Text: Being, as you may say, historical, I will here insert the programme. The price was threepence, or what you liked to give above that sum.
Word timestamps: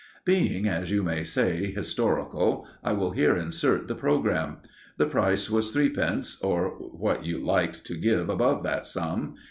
Being, 0.25 0.67
as 0.67 0.89
you 0.89 1.03
may 1.03 1.23
say, 1.23 1.69
historical, 1.71 2.67
I 2.83 2.91
will 2.93 3.11
here 3.11 3.37
insert 3.37 3.87
the 3.87 3.93
programme. 3.93 4.57
The 4.97 5.05
price 5.05 5.47
was 5.47 5.69
threepence, 5.69 6.41
or 6.41 6.69
what 6.69 7.23
you 7.23 7.37
liked 7.37 7.85
to 7.85 7.95
give 7.95 8.27
above 8.27 8.63
that 8.63 8.87
sum. 8.87 9.35